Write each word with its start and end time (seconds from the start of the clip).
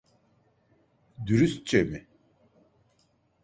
Dürüstçe 1.25 1.83
mi? 1.83 2.07